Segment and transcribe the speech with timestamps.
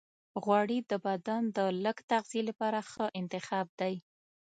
[0.43, 3.95] غوړې د بدن د لږ تغذیې لپاره ښه انتخاب دی.